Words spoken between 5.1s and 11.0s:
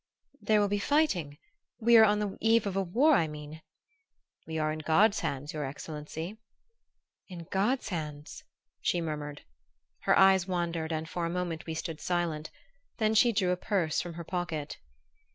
hands, your excellency." "In God's hands!" she murmured. Her eyes wandered